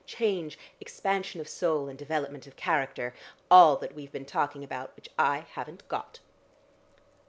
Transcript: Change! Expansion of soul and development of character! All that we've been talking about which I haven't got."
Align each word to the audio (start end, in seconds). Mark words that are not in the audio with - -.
Change! 0.07 0.57
Expansion 0.79 1.39
of 1.41 1.47
soul 1.47 1.87
and 1.87 1.95
development 1.95 2.47
of 2.47 2.55
character! 2.55 3.13
All 3.51 3.75
that 3.75 3.93
we've 3.93 4.11
been 4.11 4.25
talking 4.25 4.63
about 4.63 4.95
which 4.95 5.09
I 5.19 5.45
haven't 5.51 5.87
got." 5.87 6.19